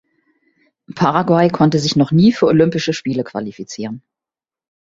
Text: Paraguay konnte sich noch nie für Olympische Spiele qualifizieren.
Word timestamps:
Paraguay 0.95 1.49
konnte 1.49 1.77
sich 1.77 1.95
noch 1.95 2.09
nie 2.09 2.31
für 2.33 2.47
Olympische 2.47 2.91
Spiele 2.91 3.23
qualifizieren. 3.23 4.01